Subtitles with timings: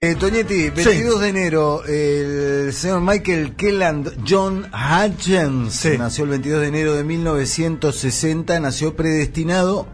[0.00, 5.98] Eh, Toñetti, 22 de enero, el señor Michael Kelland John Hutchins Sí.
[5.98, 9.88] nació el 22 de enero de 1960, nació predestinado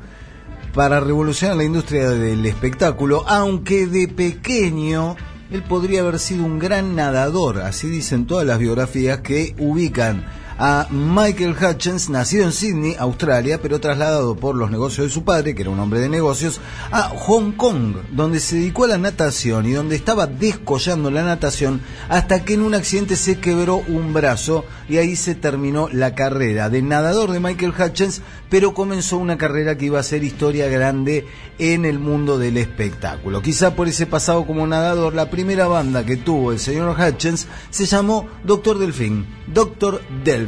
[0.74, 5.16] para revolucionar la industria del espectáculo, aunque de pequeño
[5.50, 10.26] él podría haber sido un gran nadador, así dicen todas las biografías que ubican
[10.58, 15.54] a Michael Hutchins, nacido en Sydney, Australia, pero trasladado por los negocios de su padre,
[15.54, 16.60] que era un hombre de negocios,
[16.90, 21.80] a Hong Kong, donde se dedicó a la natación y donde estaba descollando la natación
[22.08, 26.70] hasta que en un accidente se quebró un brazo y ahí se terminó la carrera
[26.70, 31.26] de nadador de Michael Hutchins, pero comenzó una carrera que iba a ser historia grande
[31.58, 33.42] en el mundo del espectáculo.
[33.42, 37.86] Quizá por ese pasado como nadador, la primera banda que tuvo el señor Hutchins se
[37.86, 40.43] llamó Doctor Delfín, Doctor Delfín,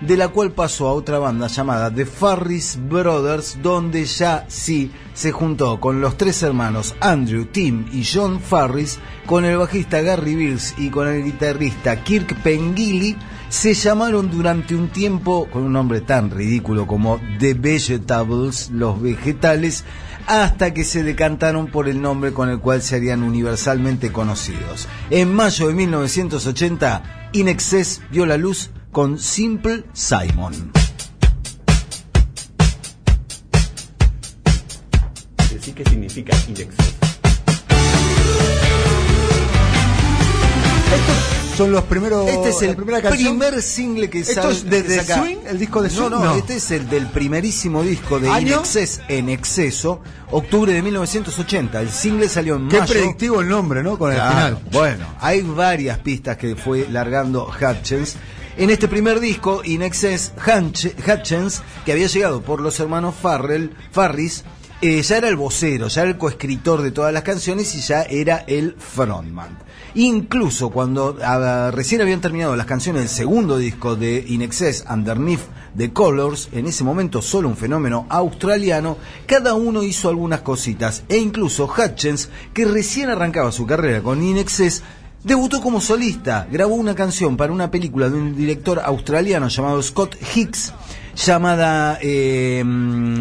[0.00, 5.32] de la cual pasó a otra banda llamada The Farris Brothers, donde ya sí se
[5.32, 10.74] juntó con los tres hermanos Andrew, Tim y John Farris, con el bajista Gary Bills
[10.78, 13.16] y con el guitarrista Kirk Pengilly,
[13.48, 19.84] se llamaron durante un tiempo con un nombre tan ridículo como The Vegetables, los vegetales,
[20.26, 24.88] hasta que se decantaron por el nombre con el cual se harían universalmente conocidos.
[25.10, 30.70] En mayo de 1980, In Excess vio la luz con Simple Simon.
[35.52, 36.94] Decir qué significa inexcess.
[41.56, 42.28] Son los primeros.
[42.28, 43.36] Este es el primera canción.
[43.38, 45.36] primer single que ¿Esto sale es de que The saca- Swing?
[45.48, 46.10] ¿El disco de No, Swing?
[46.10, 46.34] no, No.
[46.36, 48.58] este es el del primerísimo disco de In ¿Año?
[48.60, 50.00] Excess en exceso,
[50.30, 51.80] octubre de 1980.
[51.80, 52.92] El single salió en Qué mayo.
[52.92, 53.98] predictivo el nombre, ¿no?
[53.98, 54.58] Con el Claro, final.
[54.72, 58.16] Bueno, hay varias pistas que fue largando Hutchins.
[58.56, 64.44] En este primer disco, In Excess, Hutchins, que había llegado por los hermanos Farrell, Farris,
[64.80, 68.02] eh, ya era el vocero, ya era el coescritor de todas las canciones y ya
[68.02, 69.58] era el frontman.
[69.96, 71.18] Incluso cuando
[71.72, 75.40] recién habían terminado las canciones del segundo disco de In Excess, Underneath
[75.76, 81.02] the Colors, en ese momento solo un fenómeno australiano, cada uno hizo algunas cositas.
[81.08, 84.82] E incluso Hutchins, que recién arrancaba su carrera con In Excess,
[85.24, 90.16] Debutó como solista, grabó una canción para una película de un director australiano llamado Scott
[90.34, 90.74] Hicks,
[91.16, 92.62] llamada eh,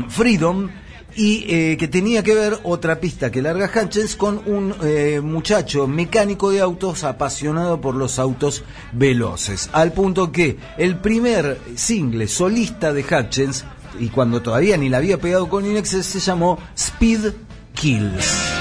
[0.09, 0.69] Freedom,
[1.15, 5.87] y eh, que tenía que ver otra pista que larga Hutchins con un eh, muchacho
[5.87, 12.91] mecánico de autos apasionado por los autos veloces, al punto que el primer single solista
[12.91, 13.63] de Hutchins,
[13.97, 17.31] y cuando todavía ni la había pegado con Inexes, se llamó Speed
[17.73, 18.52] Kills.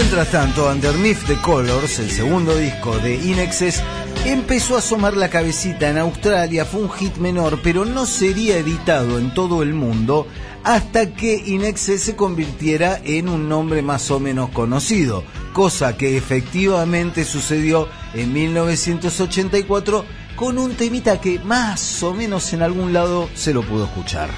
[0.00, 3.82] Mientras tanto, Underneath the Colors, el segundo disco de Inexes,
[4.24, 9.18] empezó a asomar la cabecita en Australia, fue un hit menor, pero no sería editado
[9.18, 10.28] en todo el mundo
[10.62, 17.24] hasta que Inexes se convirtiera en un nombre más o menos conocido, cosa que efectivamente
[17.24, 20.04] sucedió en 1984
[20.36, 24.30] con un temita que más o menos en algún lado se lo pudo escuchar.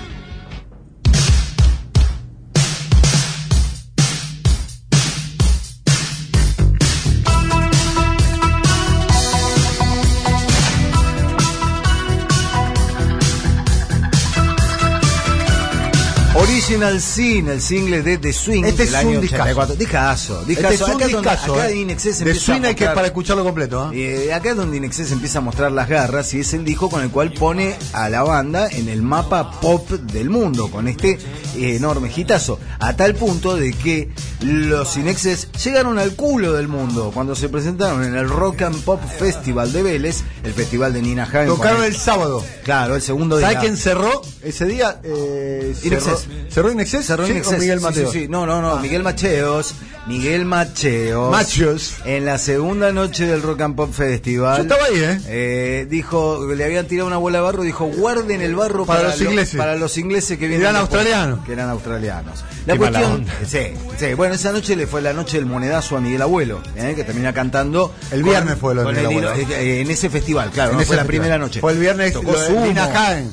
[16.71, 19.43] El single de The Swing Este del es año un discazo.
[19.43, 19.75] 84.
[19.75, 20.73] Discazo, discazo.
[20.73, 21.77] Este es un Acá discazo, acá eh.
[21.81, 24.27] Inexcess De empieza a Swing hay que para escucharlo completo, ¿eh?
[24.29, 27.03] Eh, acá es donde Inexcess empieza a mostrar las garras y es el disco con
[27.03, 31.19] el cual pone a la banda en el mapa pop del mundo, con este
[31.57, 32.61] eh, enorme hitazo.
[32.79, 34.09] A tal punto de que
[34.43, 39.01] los Inexcess llegaron al culo del mundo cuando se presentaron en el Rock and Pop
[39.19, 41.49] Festival de Vélez, el festival de Nina Hagen.
[41.49, 42.45] Tocaron el sábado.
[42.63, 43.49] Claro, el segundo día.
[43.49, 45.01] ¿Sabes quién cerró ese día?
[45.03, 45.75] Eh,
[46.65, 48.13] cerró- con Miguel Sí, Mateo.
[48.13, 48.29] sí, sí.
[48.29, 48.77] No, no, no.
[48.79, 49.75] Miguel Macheos.
[50.07, 51.31] Miguel Macheos.
[51.31, 51.95] Machos.
[52.05, 54.57] En la segunda noche del Rock and Pop Festival.
[54.57, 55.21] Yo estaba ahí, ¿eh?
[55.27, 59.11] Eh, dijo, le habían tirado una bola de barro, dijo, guarden el barro Para para,
[59.11, 59.57] los lo- ingleses.
[59.59, 61.45] para los ingleses que vienen Eran australianos.
[61.45, 62.45] Que eran australianos.
[62.67, 63.59] La Qué cuestión, sí,
[63.99, 66.95] sí, bueno, esa noche le fue la noche del monedazo a Miguel Abuelo, ¿eh?
[66.97, 67.93] que termina cantando.
[68.11, 69.33] El viernes fue lo de Miguel Abuelo.
[69.55, 71.61] eh, en ese festival, claro, En no ese fue la primera noche.
[71.61, 72.67] Fue el viernes Tocó Sumo.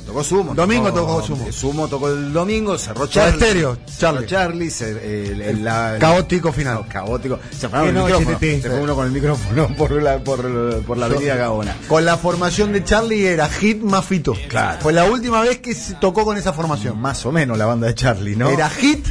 [0.05, 0.53] Tocó Sumo.
[0.53, 1.51] Domingo tocó Sumo.
[1.51, 3.45] Sumo tocó el domingo, cerró Soda Charlie.
[3.45, 4.25] Stereo, Charlie.
[4.27, 6.75] Charlie, se- el- el- la- Caótico final.
[6.75, 7.39] No, caótico.
[7.51, 7.79] Se fue.
[8.61, 11.75] Se uno con el micrófono por la, por, por la avenida Gaona.
[11.87, 14.33] Con la formación de Charlie era Hit más Fito.
[14.47, 14.79] Claro.
[14.81, 16.99] Fue la última vez que se tocó con esa formación.
[16.99, 18.49] Más o menos la banda de Charlie, ¿no?
[18.49, 19.07] Era Hit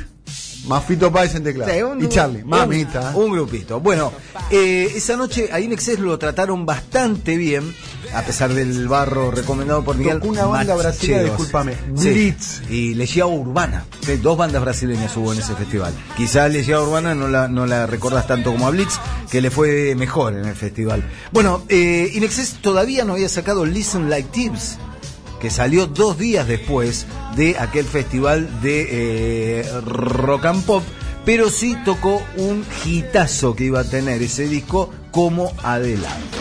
[0.67, 1.73] Más Fito Páez en teclado.
[1.73, 3.13] Sí, un- y Charlie, un- mamita.
[3.15, 3.79] Un, grupito.
[3.81, 4.13] Bueno,
[4.51, 7.73] eh, esa noche a Inexcess lo trataron bastante bien,
[8.17, 10.15] a pesar del barro recomendado por Miguel.
[10.19, 12.11] Tocó una banda brasileña, discúlpame, Sí.
[12.11, 12.63] Blitz.
[12.71, 13.85] Y Legião Urbana.
[14.05, 15.93] Sí, dos bandas brasileñas hubo en ese festival.
[16.17, 18.99] Quizá Legião Urbana no la, no la recordas tanto como a Blitz,
[19.31, 21.05] que le fue mejor en el festival.
[21.31, 24.79] Bueno, eh, Inexcess todavía no había sacado Listen Like Tips
[25.41, 27.05] que salió dos días después
[27.37, 30.83] de aquel festival de eh, rock and pop,
[31.27, 36.36] pero sí tocó un hitazo que iba a tener ese disco como adelanto.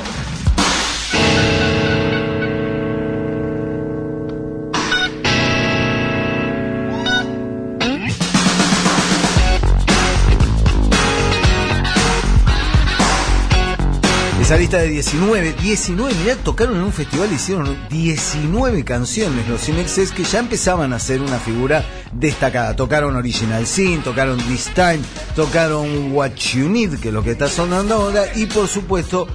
[14.46, 20.12] Esa lista de 19, 19, mirá, tocaron en un festival, hicieron 19 canciones los Inexes
[20.12, 22.76] que ya empezaban a ser una figura destacada.
[22.76, 25.00] Tocaron Original Sin, tocaron This Time,
[25.36, 29.28] tocaron What You Need, que es lo que está sonando ahora, y por supuesto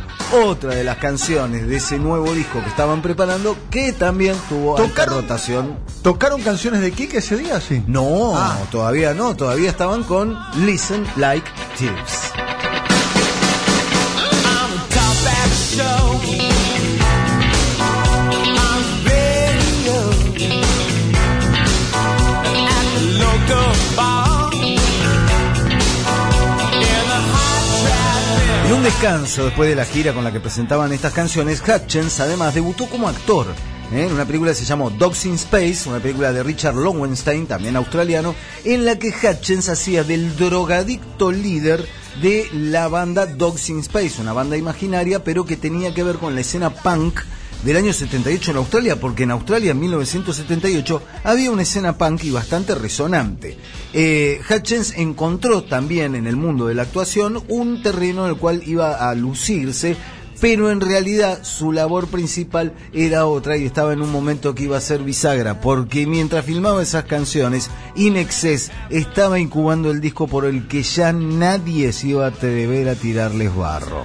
[0.44, 5.06] otra de las canciones de ese nuevo disco que estaban preparando, que también tuvo alta
[5.06, 5.76] rotación.
[6.02, 7.60] ¿Tocaron canciones de Kike ese día?
[7.60, 7.82] Sí.
[7.88, 8.56] No, Ah.
[8.70, 12.30] todavía no, todavía estaban con Listen Like Tears.
[28.67, 32.55] En un descanso después de la gira con la que presentaban estas canciones, Hutchins además
[32.55, 33.46] debutó como actor
[33.93, 34.06] ¿eh?
[34.06, 37.76] en una película que se llamó Dogs in Space, una película de Richard Lowenstein, también
[37.76, 38.34] australiano,
[38.64, 41.87] en la que Hutchins hacía del drogadicto líder
[42.22, 46.34] de la banda Dogs in Space, una banda imaginaria, pero que tenía que ver con
[46.34, 47.20] la escena punk
[47.64, 52.30] del año 78 en Australia, porque en Australia en 1978 había una escena punk y
[52.30, 53.56] bastante resonante.
[53.92, 58.62] Eh, Hutchins encontró también en el mundo de la actuación un terreno en el cual
[58.66, 59.96] iba a lucirse,
[60.40, 64.76] pero en realidad su labor principal era otra y estaba en un momento que iba
[64.76, 70.46] a ser bisagra, porque mientras filmaba esas canciones, In Excess estaba incubando el disco por
[70.46, 74.04] el que ya nadie se iba a atrever a tirarles barro.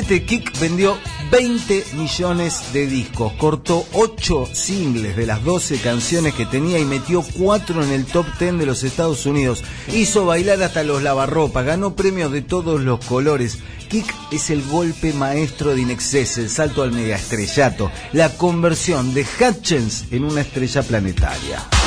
[0.00, 0.96] 2017 Kick vendió
[1.30, 7.22] 20 millones de discos, cortó 8 singles de las 12 canciones que tenía y metió
[7.22, 9.62] 4 en el top 10 de los Estados Unidos.
[9.92, 13.58] Hizo bailar hasta los lavarropas, ganó premios de todos los colores.
[13.88, 20.06] Kick es el golpe maestro de Inexcess, el salto al megaestrellato, la conversión de Hutchins
[20.10, 21.79] en una estrella planetaria.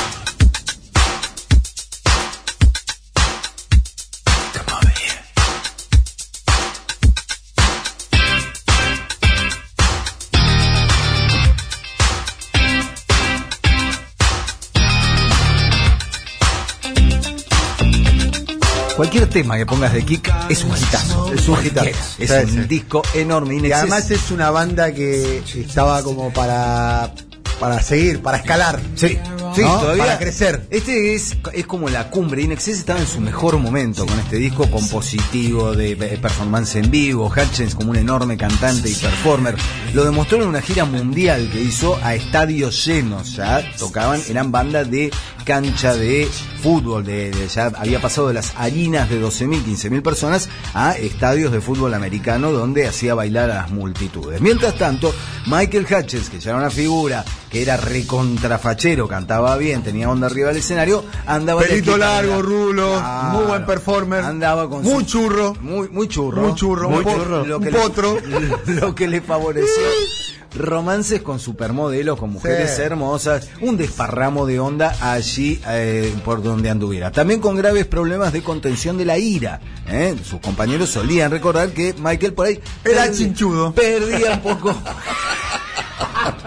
[19.04, 21.34] Cualquier tema que pongas de Kick es un hitazo.
[21.34, 21.90] Es un hitazo.
[22.20, 22.60] Es Sí, un sí.
[22.70, 23.56] disco enorme.
[23.68, 27.14] Y además es una banda que estaba como para,
[27.60, 28.80] para seguir, para escalar.
[28.96, 29.20] Sí,
[29.56, 29.80] sí, ¿no?
[29.80, 30.04] todavía.
[30.06, 30.68] Para crecer.
[30.70, 32.42] Este es, es como la cumbre.
[32.42, 37.28] Inexcess estaba en su mejor momento con este disco compositivo de performance en vivo.
[37.36, 39.56] Hutchins como un enorme cantante y performer.
[39.94, 43.36] Lo demostró en una gira mundial que hizo a estadios llenos.
[43.36, 45.12] Ya tocaban, eran banda de
[45.46, 46.28] cancha de
[46.62, 47.04] fútbol.
[47.04, 51.62] De, de- ya había pasado de las harinas de 12.000, 15.000 personas a estadios de
[51.62, 54.42] fútbol americano donde hacía bailar a las multitudes.
[54.42, 55.14] Mientras tanto,
[55.48, 60.48] Michael Hutchins, que ya era una figura que era recontrafachero, cantaba bien, tenía onda arriba
[60.50, 63.30] del escenario, andaba Pelito largo, rulo, Claro.
[63.38, 64.24] muy buen performer.
[64.26, 65.56] Andaba con Muy su- churro.
[65.62, 66.42] Muy, muy churro.
[66.42, 68.18] Muy churro, un po- Lo un que potro.
[68.20, 69.84] Le, lo que le favoreció.
[70.56, 72.82] Romances con supermodelos, con mujeres Sí.
[72.84, 77.12] hermosas, un desparramo de onda allí eh, por donde anduviera.
[77.12, 79.60] También con graves problemas de contención de la ira.
[79.88, 80.16] ¿eh?
[80.24, 83.74] Sus compañeros solían recordar que Michael por ahí Era chinchudo.
[83.74, 84.76] Perdía un poco.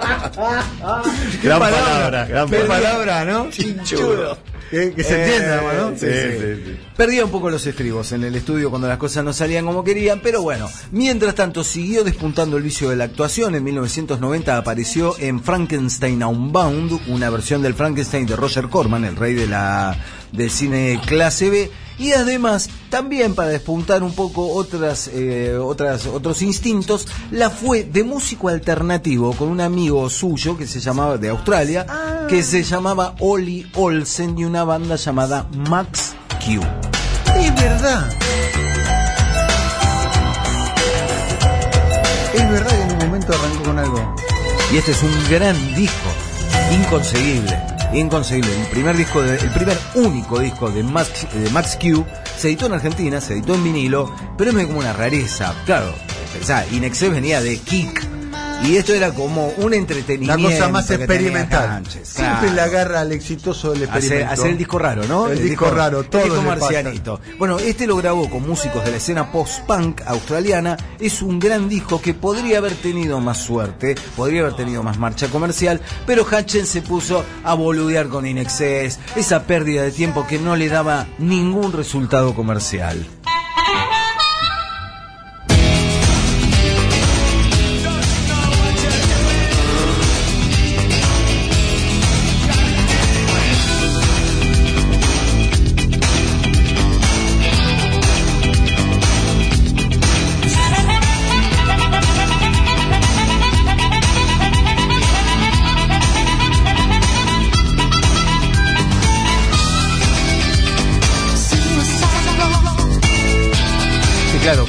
[1.43, 2.91] Gran palabra, gran Qué palabra.
[2.91, 3.51] palabra, ¿no?
[3.51, 4.39] Chinchudo.
[4.71, 5.91] Que, que se entienda, ¿no?
[5.97, 6.77] sí, sí.
[6.97, 10.19] Perdía un poco los estribos en el estudio cuando las cosas no salían como querían,
[10.21, 13.55] pero bueno, mientras tanto siguió despuntando el vicio de la actuación.
[13.55, 19.35] En 1990 apareció en Frankenstein Unbound, una versión del Frankenstein de Roger Corman, el rey
[19.35, 19.97] de la
[20.33, 21.71] del cine clase B.
[21.99, 28.05] Y además, también para despuntar un poco otras, eh, otras, otros instintos, la fue de
[28.05, 31.87] músico alternativo con un amigo suyo que se llamaba, de Australia,
[32.29, 36.61] que se llamaba Ollie Olsen y una banda llamada Max Q.
[37.39, 38.11] Es verdad.
[42.35, 44.15] Es verdad que en un momento arrancó con algo.
[44.73, 46.09] Y este es un gran disco,
[46.73, 47.59] inconseguible,
[48.01, 48.61] inconseguible.
[48.63, 52.05] El primer disco, de- el primer único disco de Max, de Max Q
[52.39, 55.55] se editó en Argentina, se editó en vinilo, pero es medio como una rareza.
[55.65, 55.93] Claro,
[56.33, 58.07] pensá, Inexcess venía de Kick.
[58.65, 60.49] Y esto era como un La entretenimiento.
[60.51, 61.83] cosa más experimental.
[61.87, 62.53] Siempre claro.
[62.55, 64.33] le agarra al exitoso del experimento.
[64.33, 65.29] hacer el disco raro, ¿no?
[65.29, 67.21] El disco raro, todo El disco marcianito.
[67.39, 70.77] Bueno, este lo grabó con músicos de la escena post-punk australiana.
[70.99, 75.29] Es un gran disco que podría haber tenido más suerte, podría haber tenido más marcha
[75.29, 80.57] comercial, pero Hutchins se puso a boludear con Inexcess, esa pérdida de tiempo que no
[80.57, 83.07] le daba ningún resultado comercial.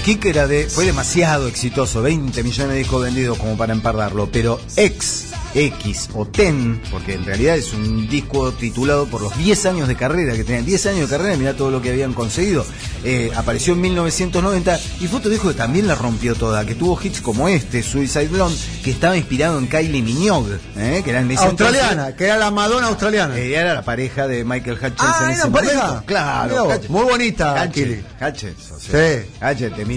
[0.08, 4.58] Kick era de, fue demasiado exitoso, 20 millones de discos vendidos como para empardarlo, pero
[4.78, 9.88] X, X o Ten, porque en realidad es un disco titulado por los 10 años
[9.90, 12.66] de carrera que tenían, 10 años de carrera, mira todo lo que habían conseguido,
[13.04, 16.98] eh, apareció en 1990 y fue otro disco que también la rompió toda, que tuvo
[17.04, 21.38] hits como este, Suicide Blonde, que estaba inspirado en Kylie Minogue, eh, que era en
[21.38, 23.38] Australiana, que era la Madonna australiana.
[23.38, 25.86] ella era la pareja de Michael Hutchins Ah, en ¿era ese pareja?
[25.88, 26.04] momento.
[26.06, 28.02] Claro, Mirá muy bonita, Kili.
[28.22, 29.30] Hutchins, o sea, Sí.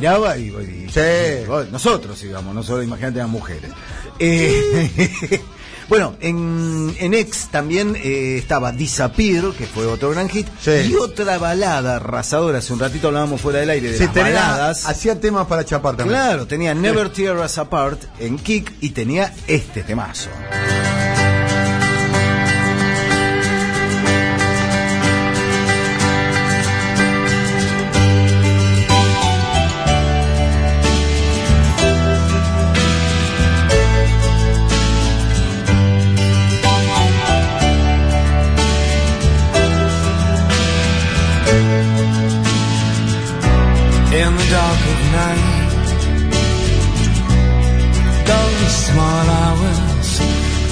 [0.00, 1.00] Miraba y, y- Sí.
[1.00, 3.70] y nosotros íbamos, no solo imagínate las mujeres.
[4.18, 5.40] Eh,
[5.88, 10.70] bueno, en, en X también eh, estaba Disappear, que fue otro gran hit, Sí.
[10.90, 14.32] y otra balada arrasadora, hace un ratito hablábamos fuera del aire de Sí, las tenía-
[14.32, 14.86] baladas.
[14.86, 16.18] hacía temas para chapar también.
[16.18, 20.30] Claro, tenía Never Tear Us Apart en Kick y tenía este temazo.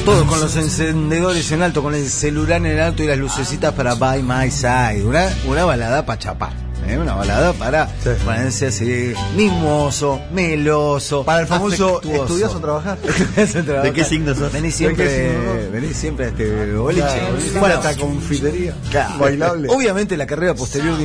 [0.08, 3.94] Todo con los encendedores en alto, con el celular en alto y las lucecitas para
[3.94, 5.04] By My Side.
[5.04, 6.52] Una, una balada para chapar.
[6.88, 6.96] ¿eh?
[6.96, 8.08] Una balada para Sí.
[8.24, 11.24] ponerse así, mimoso, meloso.
[11.24, 12.00] Para el famoso.
[12.02, 12.98] ¿estudias o trabajas?
[13.36, 14.50] ¿De qué signo sos?
[14.50, 17.02] Venís ¿De siempre, venís siempre a este boliche.
[17.06, 19.18] Claro, Bueno, esta confitería claro.
[19.18, 19.68] bailable.
[19.68, 21.02] Obviamente la carrera posterior de